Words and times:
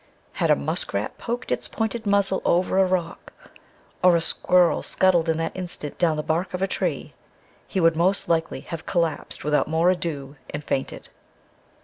Had 0.31 0.49
a 0.49 0.55
muskrat 0.55 1.19
poked 1.19 1.51
its 1.51 1.67
pointed 1.67 2.07
muzzle 2.07 2.41
over 2.43 2.79
a 2.79 2.87
rock, 2.87 3.33
or 4.01 4.15
a 4.15 4.19
squirrel 4.19 4.81
scuttled 4.81 5.29
in 5.29 5.37
that 5.37 5.55
instant 5.55 5.99
down 5.99 6.17
the 6.17 6.23
bark 6.23 6.55
of 6.55 6.61
a 6.63 6.67
tree, 6.67 7.13
he 7.67 7.79
would 7.79 7.95
most 7.95 8.27
likely 8.27 8.61
have 8.61 8.87
collapsed 8.87 9.43
without 9.43 9.67
more 9.67 9.91
ado 9.91 10.37
and 10.49 10.63
fainted. 10.63 11.09